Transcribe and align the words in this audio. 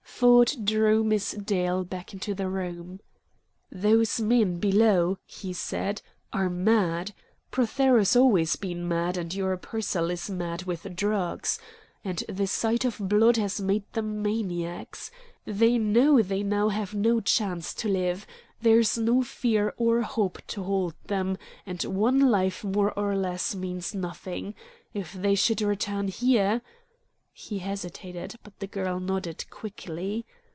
Ford 0.21 0.53
drew 0.65 1.03
Miss 1.03 1.31
Dale 1.31 1.83
back 1.83 2.13
into 2.13 2.35
the 2.35 2.47
room. 2.47 2.99
"Those 3.71 4.19
men 4.19 4.59
below," 4.59 5.17
he 5.25 5.51
said, 5.51 6.03
"are 6.31 6.47
mad. 6.47 7.15
Prothero's 7.49 8.15
always 8.15 8.55
been 8.55 8.87
mad, 8.87 9.17
and 9.17 9.33
your 9.33 9.57
Pearsall 9.57 10.11
is 10.11 10.29
mad 10.29 10.65
with 10.65 10.95
drugs. 10.95 11.57
And 12.05 12.23
the 12.29 12.45
sight 12.45 12.85
of 12.85 12.99
blood 12.99 13.37
has 13.37 13.59
made 13.59 13.91
them 13.93 14.21
maniacs. 14.21 15.09
They 15.45 15.79
know 15.79 16.21
they 16.21 16.43
now 16.43 16.69
have 16.69 16.93
no 16.93 17.19
chance 17.19 17.73
to 17.75 17.89
live. 17.89 18.27
There's 18.61 18.99
no 18.99 19.23
fear 19.23 19.73
or 19.75 20.03
hope 20.03 20.37
to 20.49 20.61
hold 20.61 20.93
them, 21.05 21.35
and 21.65 21.81
one 21.83 22.19
life 22.29 22.63
more 22.63 22.91
or 22.91 23.15
less 23.17 23.55
means 23.55 23.95
nothing. 23.95 24.53
If 24.93 25.13
they 25.13 25.33
should 25.33 25.63
return 25.63 26.09
here" 26.09 26.61
He 27.51 27.59
hesitated, 27.59 28.35
but 28.43 28.59
the 28.59 28.67
girl 28.67 28.99
nodded 28.99 29.49
quickly. 29.49 30.25